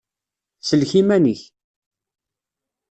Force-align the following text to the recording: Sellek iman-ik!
Sellek 0.67 0.91
iman-ik! 1.01 1.41